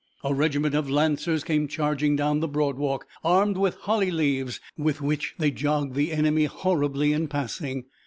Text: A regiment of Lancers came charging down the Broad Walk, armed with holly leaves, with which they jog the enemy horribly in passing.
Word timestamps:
A 0.23 0.33
regiment 0.33 0.73
of 0.73 0.89
Lancers 0.89 1.43
came 1.43 1.67
charging 1.67 2.15
down 2.15 2.39
the 2.39 2.47
Broad 2.47 2.75
Walk, 2.75 3.05
armed 3.23 3.55
with 3.55 3.75
holly 3.75 4.09
leaves, 4.09 4.59
with 4.75 4.99
which 4.99 5.35
they 5.37 5.51
jog 5.51 5.93
the 5.93 6.11
enemy 6.11 6.45
horribly 6.45 7.13
in 7.13 7.27
passing. 7.27 7.85